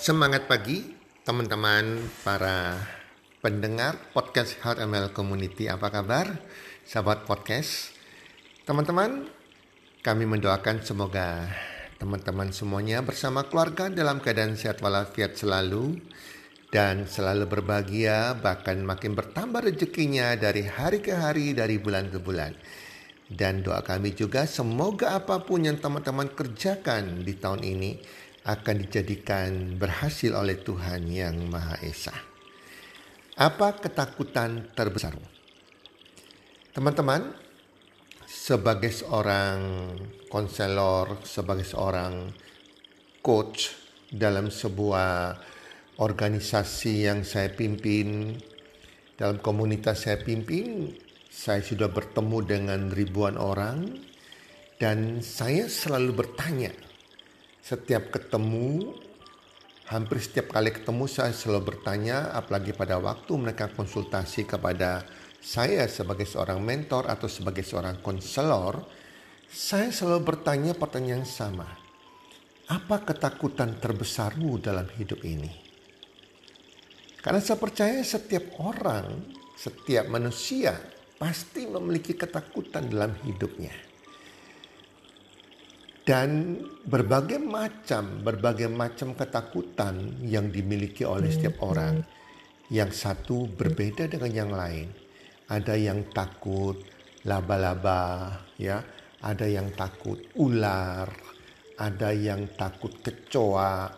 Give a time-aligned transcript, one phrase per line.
[0.00, 0.96] Semangat pagi
[1.28, 2.72] teman-teman para
[3.44, 5.68] pendengar podcast Health ML Community.
[5.68, 6.40] Apa kabar
[6.88, 7.92] sahabat podcast?
[8.64, 9.28] Teman-teman,
[10.00, 11.52] kami mendoakan semoga
[12.00, 16.00] teman-teman semuanya bersama keluarga dalam keadaan sehat walafiat selalu
[16.72, 22.56] dan selalu berbahagia bahkan makin bertambah rezekinya dari hari ke hari dari bulan ke bulan.
[23.28, 27.90] Dan doa kami juga semoga apa pun yang teman-teman kerjakan di tahun ini
[28.50, 32.14] akan dijadikan berhasil oleh Tuhan yang Maha Esa.
[33.38, 35.14] Apa ketakutan terbesar?
[36.74, 37.30] Teman-teman,
[38.26, 39.58] sebagai seorang
[40.26, 42.34] konselor, sebagai seorang
[43.22, 43.70] coach
[44.10, 45.38] dalam sebuah
[46.02, 48.34] organisasi yang saya pimpin,
[49.14, 50.90] dalam komunitas saya pimpin,
[51.30, 53.94] saya sudah bertemu dengan ribuan orang
[54.82, 56.89] dan saya selalu bertanya
[57.60, 58.96] setiap ketemu
[59.88, 65.04] hampir setiap kali ketemu saya selalu bertanya apalagi pada waktu mereka konsultasi kepada
[65.40, 68.84] saya sebagai seorang mentor atau sebagai seorang konselor
[69.50, 71.66] saya selalu bertanya pertanyaan sama
[72.70, 75.50] apa ketakutan terbesarmu dalam hidup ini
[77.20, 80.72] karena saya percaya setiap orang setiap manusia
[81.20, 83.89] pasti memiliki ketakutan dalam hidupnya.
[86.10, 86.58] Dan
[86.90, 92.02] berbagai macam, berbagai macam ketakutan yang dimiliki oleh setiap orang.
[92.66, 94.90] Yang satu berbeda dengan yang lain.
[95.46, 96.82] Ada yang takut
[97.22, 98.82] laba-laba, ya.
[99.22, 101.06] Ada yang takut ular,
[101.78, 103.94] ada yang takut kecoa,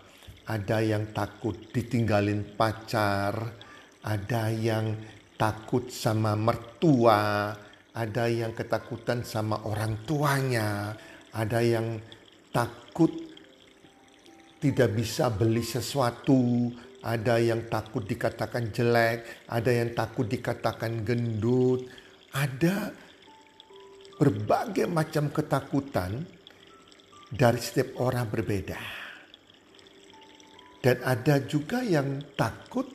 [0.52, 3.56] ada yang takut ditinggalin pacar,
[4.04, 5.00] ada yang
[5.40, 7.56] takut sama mertua,
[7.96, 10.92] ada yang ketakutan sama orang tuanya,
[11.32, 11.96] ada yang
[12.52, 13.08] takut
[14.60, 16.70] tidak bisa beli sesuatu,
[17.02, 21.90] ada yang takut dikatakan jelek, ada yang takut dikatakan gendut,
[22.30, 22.94] ada
[24.20, 26.22] berbagai macam ketakutan
[27.26, 28.78] dari setiap orang berbeda.
[30.82, 32.86] Dan ada juga yang takut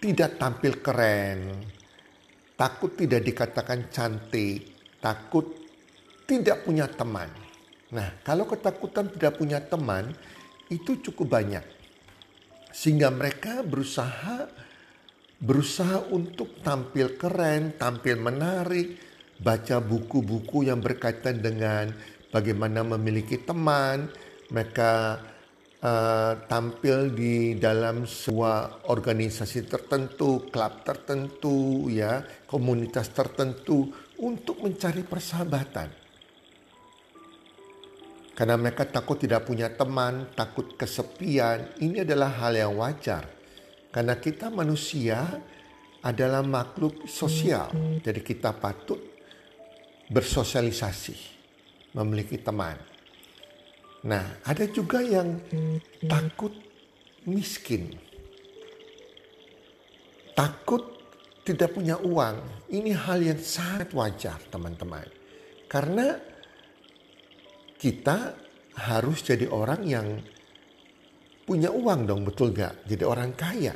[0.00, 1.40] tidak tampil keren,
[2.56, 5.67] takut tidak dikatakan cantik, takut
[6.28, 7.32] tidak punya teman.
[7.88, 10.12] Nah, kalau ketakutan tidak punya teman
[10.68, 11.64] itu cukup banyak.
[12.68, 14.44] Sehingga mereka berusaha
[15.38, 18.98] berusaha untuk tampil keren, tampil menarik,
[19.38, 21.94] baca buku-buku yang berkaitan dengan
[22.34, 24.10] bagaimana memiliki teman,
[24.50, 25.22] mereka
[25.78, 36.07] uh, tampil di dalam sebuah organisasi tertentu, klub tertentu, ya, komunitas tertentu untuk mencari persahabatan.
[38.38, 43.26] Karena mereka takut tidak punya teman, takut kesepian, ini adalah hal yang wajar.
[43.90, 45.26] Karena kita manusia
[46.06, 49.02] adalah makhluk sosial, jadi kita patut
[50.06, 51.18] bersosialisasi,
[51.98, 52.78] memiliki teman.
[54.06, 55.42] Nah, ada juga yang
[56.06, 56.54] takut
[57.26, 57.90] miskin.
[60.38, 60.86] Takut
[61.42, 62.70] tidak punya uang.
[62.70, 65.10] Ini hal yang sangat wajar, teman-teman.
[65.66, 66.37] Karena
[67.78, 68.34] kita
[68.74, 70.06] harus jadi orang yang
[71.46, 72.84] punya uang dong, betul gak?
[72.84, 73.74] Jadi orang kaya.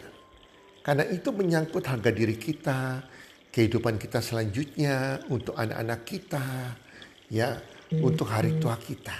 [0.83, 3.07] Karena itu menyangkut harga diri kita,
[3.49, 6.47] kehidupan kita selanjutnya, untuk anak-anak kita,
[7.31, 7.57] ya,
[8.03, 9.15] untuk hari tua kita.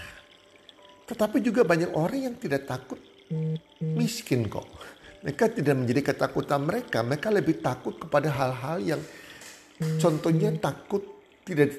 [1.07, 2.99] Tetapi juga banyak orang yang tidak takut
[3.81, 4.67] miskin kok.
[5.23, 7.01] Mereka tidak menjadi ketakutan mereka.
[7.07, 9.03] Mereka lebih takut kepada hal-hal yang
[10.03, 11.07] contohnya takut
[11.47, 11.79] tidak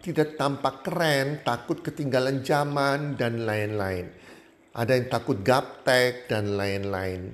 [0.00, 4.08] tidak tampak keren, takut ketinggalan zaman dan lain-lain.
[4.72, 7.28] Ada yang takut gaptek dan lain-lain.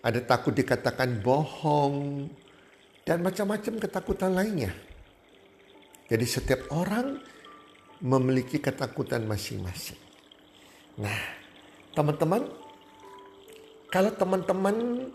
[0.00, 2.24] Ada takut dikatakan bohong
[3.04, 4.72] dan macam-macam ketakutan lainnya.
[6.08, 7.20] Jadi setiap orang
[8.00, 10.00] memiliki ketakutan masing-masing.
[10.96, 11.20] Nah,
[11.92, 12.48] teman-teman,
[13.92, 15.10] kalau teman-teman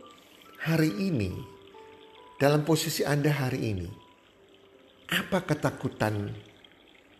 [0.62, 1.34] hari ini,
[2.38, 3.90] dalam posisi Anda hari ini,
[5.10, 6.30] apa ketakutan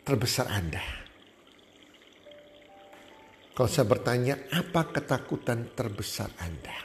[0.06, 0.86] terbesar Anda?
[3.56, 6.78] Kalau saya bertanya, apa ketakutan terbesar Anda?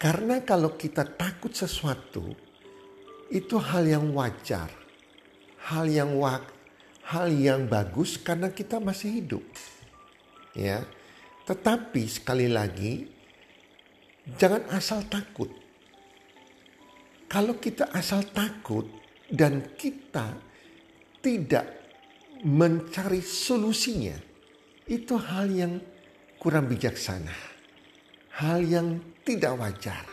[0.00, 2.32] Karena kalau kita takut sesuatu,
[3.28, 4.70] itu hal yang wajar,
[5.68, 6.44] hal yang wak,
[7.08, 9.44] hal yang bagus karena kita masih hidup
[10.56, 10.80] ya.
[11.44, 13.04] Tetapi sekali lagi
[14.40, 15.50] jangan asal takut.
[17.28, 18.86] Kalau kita asal takut
[19.26, 20.38] dan kita
[21.24, 21.64] tidak
[22.44, 24.12] mencari solusinya,
[24.84, 25.80] itu hal yang
[26.36, 27.32] kurang bijaksana.
[28.36, 30.04] Hal yang tidak wajar.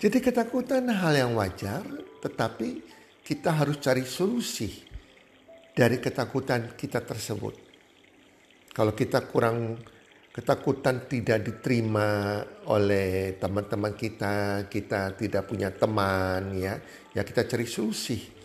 [0.00, 1.84] Jadi ketakutan hal yang wajar,
[2.24, 2.80] tetapi
[3.20, 4.86] kita harus cari solusi
[5.76, 7.52] dari ketakutan kita tersebut.
[8.72, 9.76] Kalau kita kurang
[10.32, 16.76] ketakutan tidak diterima oleh teman-teman kita, kita tidak punya teman ya,
[17.16, 18.35] ya kita cari solusi.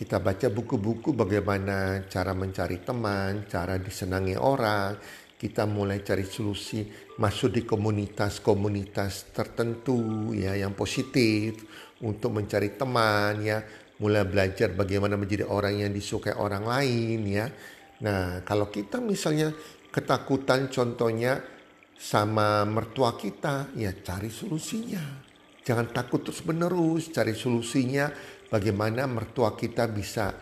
[0.00, 4.96] Kita baca buku-buku bagaimana cara mencari teman, cara disenangi orang.
[5.36, 6.88] Kita mulai cari solusi
[7.20, 11.68] masuk di komunitas-komunitas tertentu ya yang positif
[12.00, 13.60] untuk mencari teman ya,
[14.00, 17.52] mulai belajar bagaimana menjadi orang yang disukai orang lain ya.
[18.00, 19.52] Nah, kalau kita misalnya
[19.92, 21.44] ketakutan contohnya
[21.92, 25.28] sama mertua kita, ya cari solusinya.
[25.60, 28.08] Jangan takut terus menerus, cari solusinya
[28.50, 30.34] bagaimana mertua kita bisa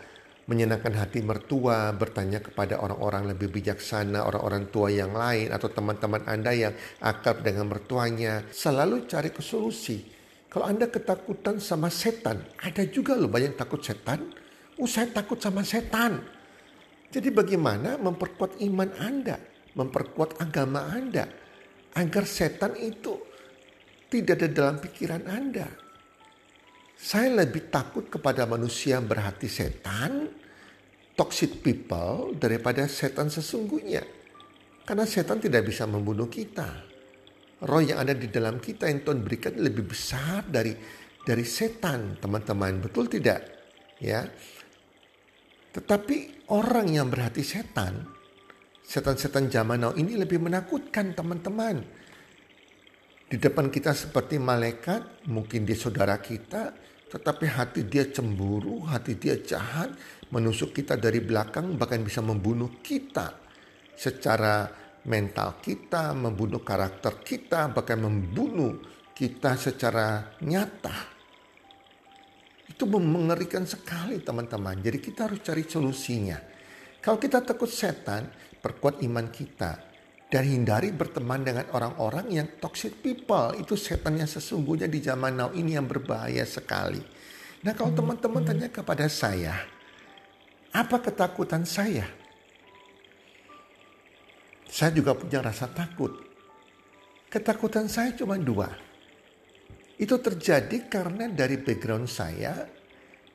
[0.49, 6.49] menyenangkan hati mertua, bertanya kepada orang-orang lebih bijaksana, orang-orang tua yang lain, atau teman-teman Anda
[6.57, 6.73] yang
[7.05, 8.41] akrab dengan mertuanya.
[8.49, 10.01] Selalu cari solusi.
[10.49, 14.25] Kalau Anda ketakutan sama setan, ada juga loh banyak takut setan.
[14.81, 16.25] Oh saya takut sama setan.
[17.13, 19.37] Jadi bagaimana memperkuat iman Anda,
[19.77, 21.29] memperkuat agama Anda
[21.93, 23.21] agar setan itu
[24.09, 25.88] tidak ada dalam pikiran Anda.
[26.99, 30.27] Saya lebih takut kepada manusia yang berhati setan,
[31.15, 34.03] toxic people daripada setan sesungguhnya.
[34.83, 36.67] Karena setan tidak bisa membunuh kita.
[37.63, 40.75] Roh yang ada di dalam kita yang Tuhan berikan lebih besar dari
[41.23, 42.83] dari setan, teman-teman.
[42.83, 43.47] Betul tidak?
[44.03, 44.27] Ya.
[45.71, 48.11] Tetapi orang yang berhati setan,
[48.83, 51.79] setan-setan zaman now ini lebih menakutkan teman-teman.
[53.29, 59.41] Di depan kita seperti malaikat, mungkin dia saudara kita, tetapi hati dia cemburu, hati dia
[59.41, 59.89] jahat,
[60.29, 63.33] menusuk kita dari belakang, bahkan bisa membunuh kita
[63.97, 64.69] secara
[65.09, 68.77] mental kita, membunuh karakter kita, bahkan membunuh
[69.17, 71.17] kita secara nyata.
[72.69, 74.77] Itu mengerikan sekali teman-teman.
[74.77, 76.37] Jadi kita harus cari solusinya.
[77.01, 78.29] Kalau kita takut setan,
[78.61, 79.88] perkuat iman kita.
[80.29, 83.57] Dan hindari berteman dengan orang-orang yang toxic people.
[83.57, 87.01] Itu setan yang sesungguhnya di zaman now ini yang berbahaya sekali.
[87.65, 89.57] Nah kalau teman-teman tanya kepada saya,
[90.69, 92.05] apa ketakutan saya?
[94.69, 96.13] Saya juga punya rasa takut.
[97.33, 98.89] Ketakutan saya cuma dua
[99.99, 102.55] itu terjadi karena dari background saya,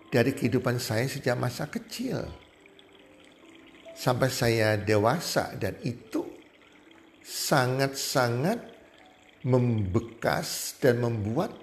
[0.08, 2.24] dari kehidupan saya sejak masa kecil.
[3.92, 6.23] Sampai saya dewasa dan itu
[7.24, 8.60] sangat-sangat
[9.40, 11.56] membekas dan membuat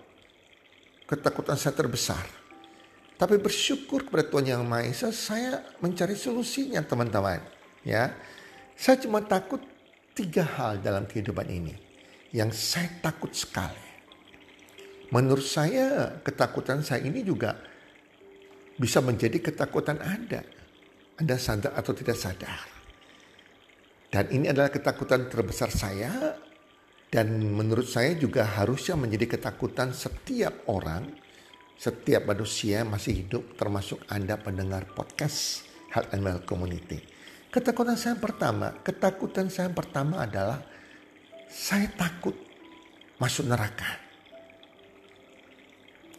[1.06, 2.26] ketakutan saya terbesar.
[3.22, 7.38] Tapi bersyukur kepada Tuhan Yang Maha Esa, saya mencari solusinya teman-teman.
[7.86, 8.18] Ya,
[8.74, 9.62] saya cuma takut
[10.18, 11.78] tiga hal dalam kehidupan ini
[12.34, 13.94] yang saya takut sekali.
[15.14, 17.62] Menurut saya ketakutan saya ini juga
[18.80, 20.42] bisa menjadi ketakutan Anda.
[21.22, 22.81] Anda sadar atau tidak sadar.
[24.12, 26.36] Dan ini adalah ketakutan terbesar saya
[27.08, 31.16] dan menurut saya juga harusnya menjadi ketakutan setiap orang,
[31.80, 35.64] setiap manusia masih hidup termasuk Anda pendengar podcast
[35.96, 37.00] Health and Well Community.
[37.56, 40.60] Ketakutan saya pertama, ketakutan saya yang pertama adalah
[41.48, 42.36] saya takut
[43.16, 43.96] masuk neraka.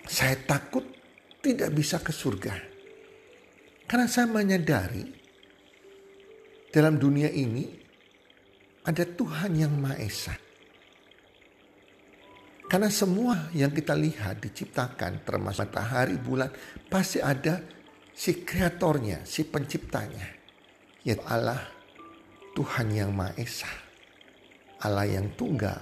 [0.09, 0.85] Saya takut
[1.45, 2.57] tidak bisa ke surga.
[3.85, 5.05] Karena saya menyadari
[6.73, 7.82] dalam dunia ini
[8.83, 10.35] ada Tuhan yang Maha Esa.
[12.67, 16.49] Karena semua yang kita lihat diciptakan termasuk matahari, bulan
[16.89, 17.61] pasti ada
[18.17, 20.41] si kreatornya, si penciptanya.
[21.05, 21.61] Yaitu Allah
[22.57, 23.71] Tuhan yang Maha Esa.
[24.83, 25.79] Allah yang tunggal.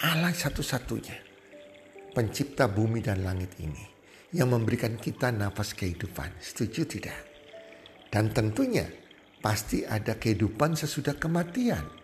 [0.00, 1.16] Allah satu-satunya
[2.14, 3.84] pencipta bumi dan langit ini
[4.34, 6.30] yang memberikan kita nafas kehidupan.
[6.38, 7.20] Setuju tidak?
[8.10, 8.86] Dan tentunya
[9.42, 12.03] pasti ada kehidupan sesudah kematian.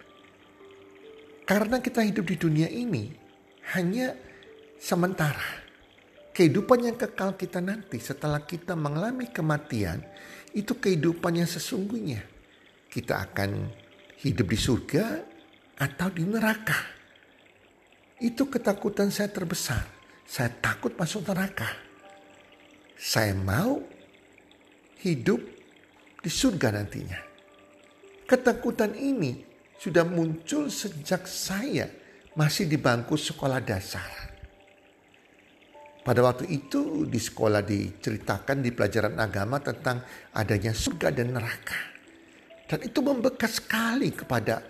[1.51, 3.11] Karena kita hidup di dunia ini
[3.75, 4.15] hanya
[4.79, 5.67] sementara.
[6.31, 9.99] Kehidupan yang kekal kita nanti setelah kita mengalami kematian
[10.55, 12.23] itu kehidupan yang sesungguhnya.
[12.87, 13.67] Kita akan
[14.23, 15.27] hidup di surga
[15.75, 16.79] atau di neraka.
[18.23, 19.99] Itu ketakutan saya terbesar
[20.31, 21.67] saya takut masuk neraka.
[22.95, 23.83] Saya mau
[25.03, 25.43] hidup
[26.23, 27.19] di surga nantinya.
[28.31, 29.50] Ketakutan ini
[29.81, 31.89] sudah muncul sejak saya
[32.37, 34.29] masih di bangku sekolah dasar.
[36.05, 40.05] Pada waktu itu di sekolah diceritakan di pelajaran agama tentang
[40.37, 41.81] adanya surga dan neraka.
[42.69, 44.61] Dan itu membekas sekali kepada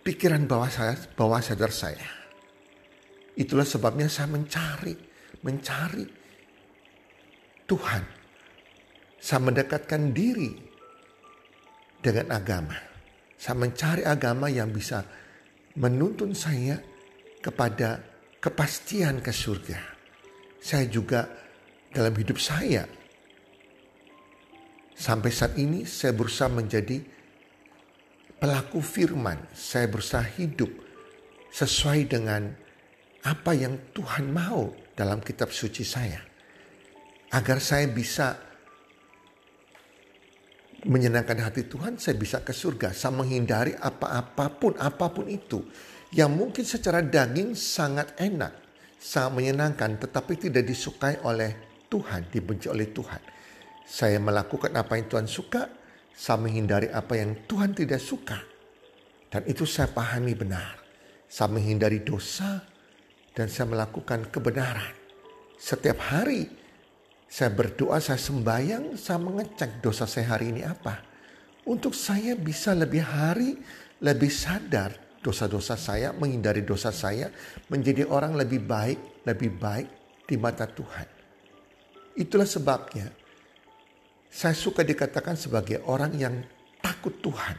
[0.00, 2.08] pikiran bawah saya, bawah sadar saya.
[3.36, 4.96] Itulah sebabnya saya mencari,
[5.44, 6.04] mencari
[7.68, 8.02] Tuhan.
[9.20, 10.52] Saya mendekatkan diri
[12.00, 12.89] dengan agama.
[13.40, 15.00] Saya mencari agama yang bisa
[15.80, 16.76] menuntun saya
[17.40, 18.04] kepada
[18.36, 19.80] kepastian ke surga.
[20.60, 21.24] Saya juga
[21.88, 22.84] dalam hidup saya
[24.92, 27.00] sampai saat ini saya berusaha menjadi
[28.36, 29.40] pelaku firman.
[29.56, 30.68] Saya berusaha hidup
[31.48, 32.44] sesuai dengan
[33.24, 36.20] apa yang Tuhan mau dalam kitab suci saya.
[37.32, 38.49] Agar saya bisa
[40.86, 42.96] menyenangkan hati Tuhan, saya bisa ke surga.
[42.96, 45.64] Saya menghindari apa-apapun, apa pun itu.
[46.10, 48.52] Yang mungkin secara daging sangat enak,
[48.96, 53.22] sangat menyenangkan, tetapi tidak disukai oleh Tuhan, dibenci oleh Tuhan.
[53.84, 55.62] Saya melakukan apa yang Tuhan suka,
[56.14, 58.38] saya menghindari apa yang Tuhan tidak suka.
[59.30, 60.78] Dan itu saya pahami benar.
[61.30, 62.58] Saya menghindari dosa
[63.30, 64.94] dan saya melakukan kebenaran.
[65.54, 66.59] Setiap hari
[67.30, 70.98] saya berdoa, saya sembahyang, saya mengecek dosa saya hari ini apa.
[71.62, 73.54] Untuk saya bisa lebih hari,
[74.02, 74.90] lebih sadar
[75.22, 77.30] dosa-dosa saya, menghindari dosa saya,
[77.70, 79.88] menjadi orang lebih baik, lebih baik
[80.26, 81.06] di mata Tuhan.
[82.18, 83.06] Itulah sebabnya
[84.26, 86.34] saya suka dikatakan sebagai orang yang
[86.82, 87.54] takut Tuhan.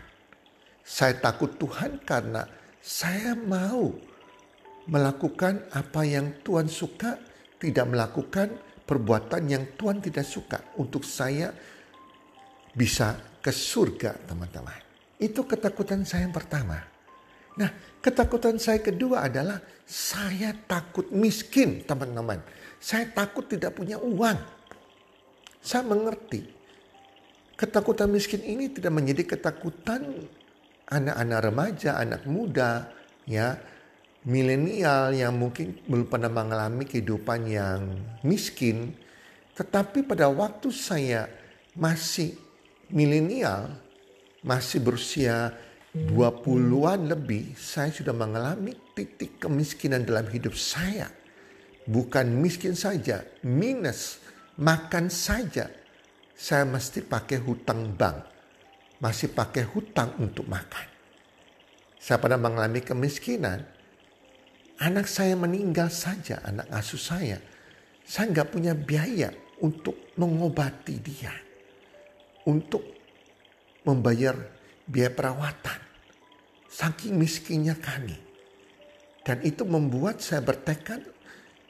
[0.84, 2.44] Saya takut Tuhan karena
[2.84, 3.96] saya mau
[4.92, 7.16] melakukan apa yang Tuhan suka,
[7.56, 11.55] tidak melakukan perbuatan yang Tuhan tidak suka untuk saya
[12.75, 14.83] bisa ke surga teman-teman.
[15.15, 16.75] Itu ketakutan saya yang pertama.
[17.55, 17.71] Nah
[18.03, 22.43] ketakutan saya kedua adalah saya takut miskin teman-teman.
[22.83, 24.36] Saya takut tidak punya uang.
[25.63, 26.43] Saya mengerti.
[27.55, 30.27] Ketakutan miskin ini tidak menjadi ketakutan
[30.91, 32.91] anak-anak remaja, anak muda,
[33.24, 33.55] ya
[34.25, 37.82] milenial yang mungkin belum pernah mengalami kehidupan yang
[38.22, 38.94] miskin,
[39.58, 41.25] tetapi pada waktu saya
[41.74, 42.38] masih
[42.94, 43.74] milenial,
[44.46, 45.54] masih berusia
[45.92, 51.10] 20-an lebih, saya sudah mengalami titik kemiskinan dalam hidup saya.
[51.82, 54.22] Bukan miskin saja, minus,
[54.62, 55.68] makan saja.
[56.38, 58.18] Saya mesti pakai hutang bank.
[59.01, 60.88] Masih pakai hutang untuk makan.
[61.98, 63.80] Saya pernah mengalami kemiskinan
[64.81, 67.38] Anak saya meninggal saja, anak asuh saya.
[68.01, 69.29] Saya nggak punya biaya
[69.61, 71.29] untuk mengobati dia.
[72.50, 72.81] Untuk
[73.85, 74.33] membayar
[74.89, 75.79] biaya perawatan.
[76.65, 78.17] Saking miskinnya kami.
[79.21, 81.05] Dan itu membuat saya bertekad,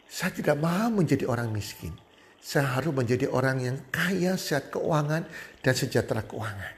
[0.08, 1.92] saya tidak mau menjadi orang miskin.
[2.40, 5.28] Saya harus menjadi orang yang kaya, sehat keuangan,
[5.60, 6.74] dan sejahtera keuangan.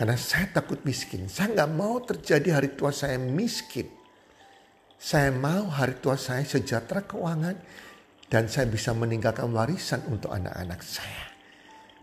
[0.00, 1.28] Karena saya takut miskin.
[1.28, 4.05] Saya nggak mau terjadi hari tua saya miskin.
[4.96, 7.56] Saya mau hari tua saya sejahtera keuangan
[8.32, 11.30] dan saya bisa meninggalkan warisan untuk anak-anak saya.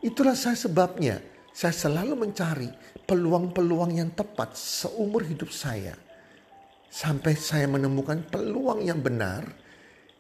[0.06, 1.18] Itulah saya sebabnya
[1.54, 2.70] saya selalu mencari
[3.06, 5.98] peluang-peluang yang tepat seumur hidup saya.
[6.94, 9.42] Sampai saya menemukan peluang yang benar,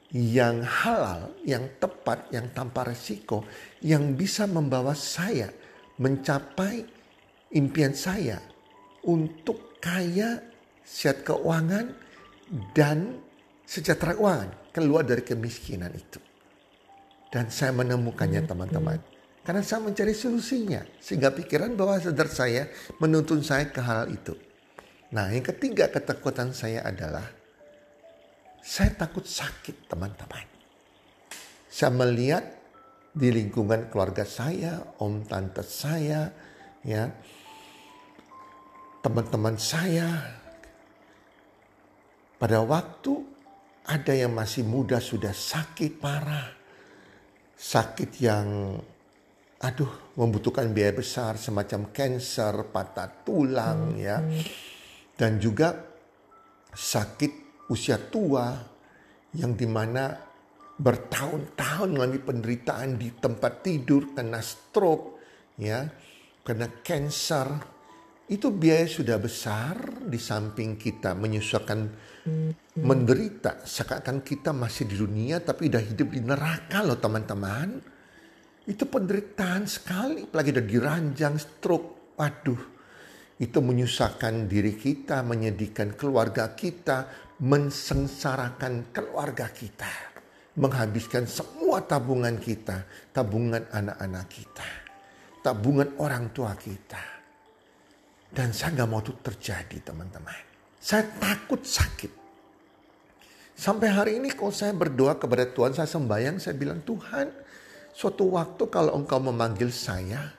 [0.10, 3.46] yang halal, yang tepat, yang tanpa resiko,
[3.86, 5.54] yang bisa membawa saya
[6.02, 6.82] mencapai
[7.54, 8.42] impian saya
[9.06, 10.42] untuk kaya,
[10.82, 12.03] sehat keuangan,
[12.74, 13.18] dan
[13.66, 16.22] sejahtera keuangan keluar dari kemiskinan itu.
[17.34, 18.50] Dan saya menemukannya hmm.
[18.50, 19.00] teman-teman.
[19.42, 20.86] Karena saya mencari solusinya.
[21.02, 22.70] Sehingga pikiran bahwa sadar saya
[23.02, 24.38] menuntun saya ke hal itu.
[25.14, 27.26] Nah yang ketiga ketakutan saya adalah
[28.62, 30.46] saya takut sakit teman-teman.
[31.68, 32.46] Saya melihat
[33.14, 36.34] di lingkungan keluarga saya, om tante saya,
[36.82, 37.10] ya,
[39.06, 40.42] teman-teman saya,
[42.44, 43.24] pada waktu
[43.88, 46.52] ada yang masih muda sudah sakit parah.
[47.56, 48.76] Sakit yang
[49.64, 54.20] aduh membutuhkan biaya besar semacam cancer, patah tulang ya.
[55.16, 55.72] Dan juga
[56.68, 58.60] sakit usia tua
[59.40, 60.12] yang di mana
[60.76, 65.16] bertahun-tahun mengalami penderitaan di tempat tidur kena stroke
[65.56, 65.88] ya
[66.44, 67.73] kena cancer
[68.32, 69.76] itu biaya sudah besar
[70.08, 71.80] di samping kita menyusahkan
[72.80, 77.84] menderita seakan kita masih di dunia tapi udah hidup di neraka loh teman-teman.
[78.64, 82.16] Itu penderitaan sekali, apalagi udah diranjang stroke.
[82.16, 82.62] Waduh,
[83.44, 87.12] itu menyusahkan diri kita, menyedihkan keluarga kita,
[87.44, 90.16] mensengsarakan keluarga kita.
[90.56, 94.70] Menghabiskan semua tabungan kita, tabungan anak-anak kita,
[95.44, 97.13] tabungan orang tua kita.
[98.34, 100.34] Dan saya nggak mau itu terjadi teman-teman.
[100.82, 102.10] Saya takut sakit.
[103.54, 107.30] Sampai hari ini kalau saya berdoa kepada Tuhan, saya sembahyang, saya bilang Tuhan,
[107.94, 110.34] suatu waktu kalau engkau memanggil saya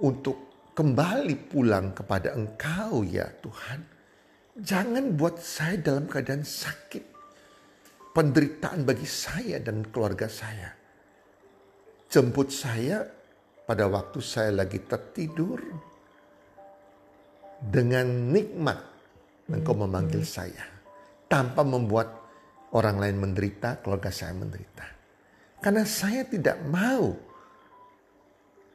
[0.00, 3.80] untuk kembali pulang kepada engkau ya Tuhan.
[4.58, 7.12] Jangan buat saya dalam keadaan sakit.
[8.16, 10.72] Penderitaan bagi saya dan keluarga saya.
[12.08, 13.02] Jemput saya
[13.66, 15.58] pada waktu saya lagi tertidur
[17.64, 18.76] dengan nikmat
[19.48, 20.64] engkau memanggil saya
[21.28, 22.24] tanpa membuat
[22.74, 24.86] orang lain menderita, keluarga saya menderita.
[25.62, 27.16] Karena saya tidak mau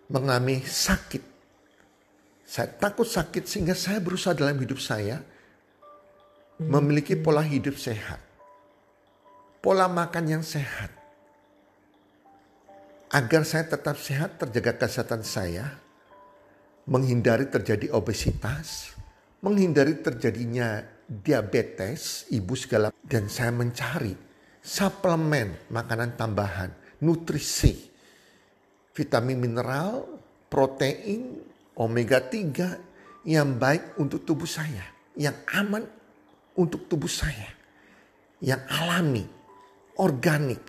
[0.09, 1.23] mengalami sakit.
[2.49, 5.21] Saya takut sakit sehingga saya berusaha dalam hidup saya
[6.57, 8.17] memiliki pola hidup sehat.
[9.61, 10.89] Pola makan yang sehat.
[13.09, 15.77] Agar saya tetap sehat, terjaga kesehatan saya,
[16.89, 18.97] menghindari terjadi obesitas,
[19.45, 24.17] menghindari terjadinya diabetes, ibu segala, dan saya mencari
[24.59, 26.73] suplemen makanan tambahan,
[27.05, 27.77] nutrisi,
[28.97, 30.05] vitamin mineral,
[30.49, 31.37] protein,
[31.77, 35.85] omega 3 yang baik untuk tubuh saya, yang aman
[36.57, 37.53] untuk tubuh saya,
[38.41, 39.23] yang alami,
[40.01, 40.61] organik.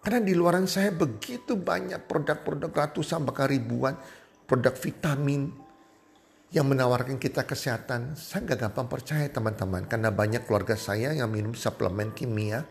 [0.00, 3.92] Karena di luaran saya begitu banyak produk-produk ratusan bahkan ribuan
[4.48, 5.52] produk vitamin
[6.48, 8.16] yang menawarkan kita kesehatan.
[8.16, 12.64] Saya nggak gampang percaya teman-teman karena banyak keluarga saya yang minum suplemen kimia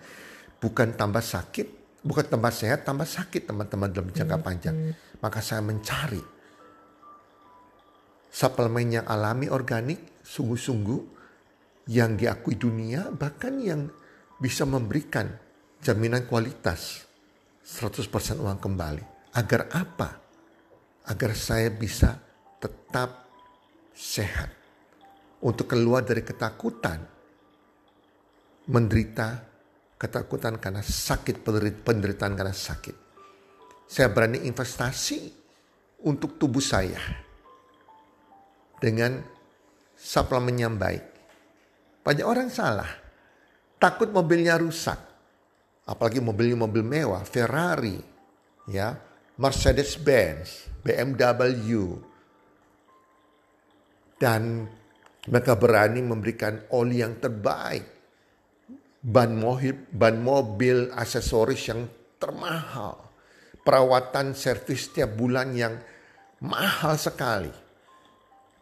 [0.57, 4.97] bukan tambah sakit, bukan tambah sehat, tambah sakit teman-teman dalam jangka panjang.
[5.21, 6.21] Maka saya mencari
[8.33, 11.01] suplemen yang alami organik, sungguh-sungguh
[11.93, 13.87] yang diakui dunia bahkan yang
[14.41, 15.29] bisa memberikan
[15.79, 17.05] jaminan kualitas
[17.61, 19.03] 100% uang kembali.
[19.37, 20.26] Agar apa?
[21.07, 22.19] Agar saya bisa
[22.59, 23.27] tetap
[23.95, 24.51] sehat.
[25.37, 26.97] Untuk keluar dari ketakutan,
[28.67, 29.37] menderita
[29.95, 31.45] ketakutan karena sakit,
[31.85, 32.95] penderitaan karena sakit.
[33.87, 35.31] Saya berani investasi
[36.03, 36.99] untuk tubuh saya
[38.81, 39.21] dengan
[39.93, 41.05] suplemen yang baik.
[42.01, 42.89] Banyak orang salah,
[43.77, 44.99] takut mobilnya rusak.
[45.87, 47.95] Apalagi mobilnya mobil mewah, Ferrari,
[48.67, 48.91] ya,
[49.37, 51.93] Mercedes-Benz, BMW.
[54.17, 54.65] Dan
[55.29, 57.85] mereka berani memberikan oli yang terbaik.
[58.97, 61.85] Ban mobil, ban mobil aksesoris yang
[62.17, 62.97] termahal.
[63.61, 65.77] Perawatan servis setiap bulan yang
[66.41, 67.53] mahal sekali.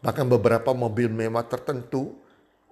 [0.03, 2.19] Bahkan beberapa mobil mewah tertentu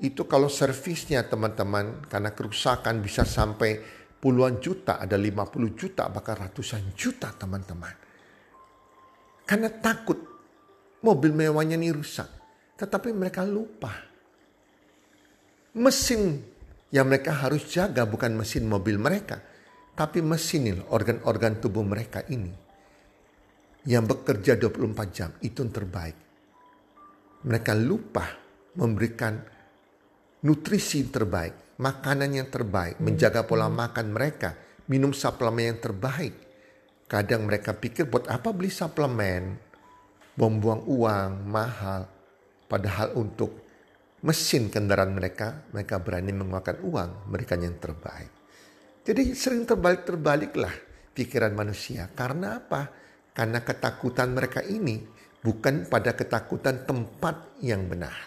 [0.04, 3.80] itu kalau servisnya teman-teman karena kerusakan bisa sampai
[4.24, 7.92] puluhan juta, ada 50 juta, bahkan ratusan juta teman-teman.
[9.44, 10.16] Karena takut
[11.04, 12.32] mobil mewahnya ini rusak.
[12.80, 13.92] Tetapi mereka lupa.
[15.76, 16.40] Mesin
[16.96, 19.44] yang mereka harus jaga bukan mesin mobil mereka.
[19.94, 22.56] Tapi mesin organ-organ tubuh mereka ini.
[23.84, 26.18] Yang bekerja 24 jam itu yang terbaik.
[27.44, 28.24] Mereka lupa
[28.80, 29.36] memberikan
[30.48, 34.58] nutrisi terbaik, makanan yang terbaik, menjaga pola makan mereka,
[34.90, 36.44] minum suplemen yang terbaik
[37.14, 39.54] Kadang mereka pikir buat apa beli suplemen,
[40.34, 42.10] membuang uang mahal.
[42.66, 43.54] Padahal untuk
[44.26, 48.34] mesin kendaraan mereka, mereka berani mengeluarkan uang, mereka yang terbaik.
[49.06, 50.74] Jadi sering terbalik-terbaliklah
[51.14, 52.10] pikiran manusia.
[52.18, 52.90] Karena apa?
[53.30, 54.98] Karena ketakutan mereka ini
[55.38, 58.26] bukan pada ketakutan tempat yang benar.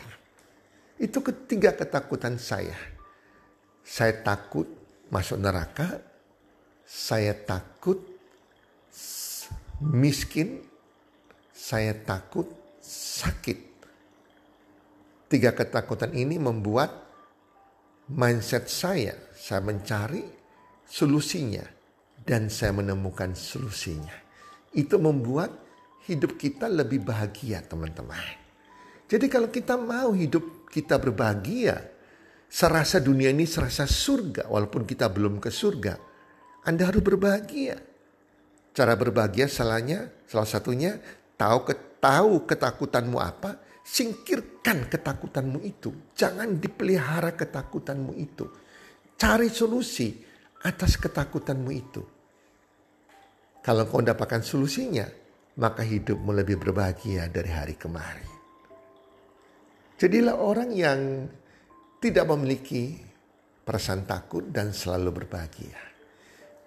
[0.94, 2.95] Itu ketiga ketakutan saya.
[3.86, 4.66] Saya takut
[5.14, 6.02] masuk neraka,
[6.82, 8.02] saya takut
[9.78, 10.58] miskin,
[11.54, 12.50] saya takut
[12.82, 13.58] sakit.
[15.30, 16.90] Tiga ketakutan ini membuat
[18.10, 20.22] mindset saya, saya mencari
[20.86, 21.62] solusinya
[22.26, 24.14] dan saya menemukan solusinya.
[24.74, 25.50] Itu membuat
[26.06, 28.22] hidup kita lebih bahagia teman-teman.
[29.06, 31.95] Jadi kalau kita mau hidup kita berbahagia,
[32.56, 36.00] serasa dunia ini serasa surga walaupun kita belum ke surga.
[36.64, 37.76] Anda harus berbahagia.
[38.72, 40.96] Cara berbahagia salahnya, salah satunya
[41.36, 41.68] tahu
[42.00, 45.92] tahu ketakutanmu apa, singkirkan ketakutanmu itu.
[46.16, 48.48] Jangan dipelihara ketakutanmu itu.
[49.20, 50.16] Cari solusi
[50.64, 52.02] atas ketakutanmu itu.
[53.60, 55.04] Kalau kau dapatkan solusinya,
[55.60, 58.32] maka hidupmu lebih berbahagia dari hari kemarin.
[59.96, 61.00] Jadilah orang yang
[62.10, 62.94] tidak memiliki
[63.66, 65.78] perasaan takut dan selalu berbahagia.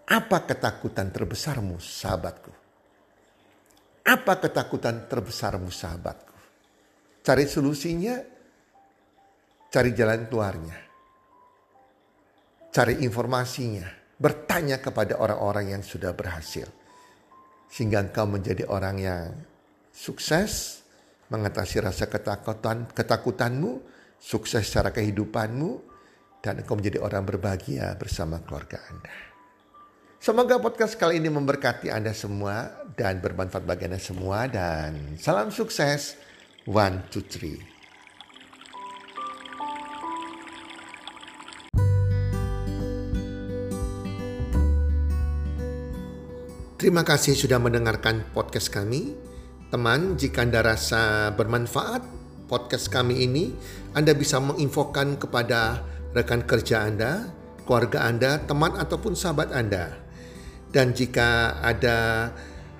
[0.09, 2.51] Apa ketakutan terbesarmu, sahabatku?
[4.09, 6.29] Apa ketakutan terbesarmu, sahabatku?
[7.29, 8.17] cari solusinya,
[9.69, 10.77] cari jalan keluarnya,
[12.73, 13.85] cari informasinya,
[14.17, 16.65] bertanya kepada orang-orang yang sudah berhasil.
[17.69, 19.29] Sehingga engkau menjadi orang yang
[19.93, 20.81] sukses,
[21.29, 23.77] mengatasi rasa ketakutan ketakutanmu,
[24.19, 25.89] sukses secara kehidupanmu,
[26.39, 29.11] dan engkau menjadi orang berbahagia bersama keluarga Anda.
[30.19, 36.19] Semoga podcast kali ini memberkati Anda semua dan bermanfaat bagi Anda semua dan salam sukses.
[36.67, 37.55] One, two, three.
[46.75, 49.15] Terima kasih sudah mendengarkan podcast kami.
[49.71, 52.18] Teman, jika Anda rasa bermanfaat
[52.49, 53.53] podcast kami ini,
[53.93, 55.85] Anda bisa menginfokan kepada
[56.17, 57.29] rekan kerja Anda,
[57.69, 59.93] keluarga Anda, teman ataupun sahabat Anda.
[60.73, 62.29] Dan jika ada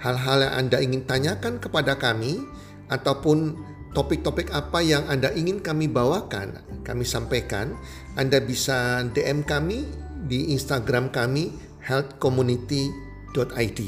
[0.02, 2.42] hal-hal yang Anda ingin tanyakan kepada kami
[2.90, 3.54] ataupun
[3.94, 7.78] topik-topik apa yang Anda ingin kami bawakan, kami sampaikan,
[8.18, 9.86] Anda bisa DM kami
[10.26, 11.54] di Instagram kami
[11.86, 13.80] healthcommunity.com id.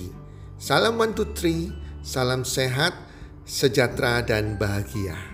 [0.61, 1.73] Salam one two three,
[2.05, 2.93] salam sehat,
[3.49, 5.30] sejahtera dan bahagia.